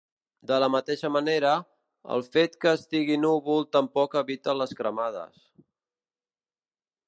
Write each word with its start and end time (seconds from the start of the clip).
De 0.51 0.55
la 0.61 0.69
mateixa 0.75 1.11
manera, 1.15 1.51
el 2.15 2.25
fet 2.37 2.57
que 2.65 2.73
estigui 2.79 3.19
núvol 3.27 3.69
tampoc 3.77 4.19
evita 4.25 4.59
les 4.63 4.77
cremades. 4.81 5.47